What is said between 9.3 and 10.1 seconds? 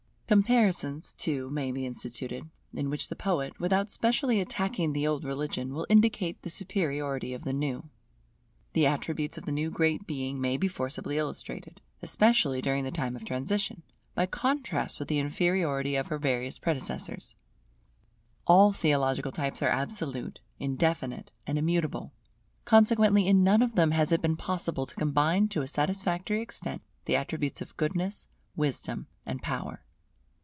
of the new Great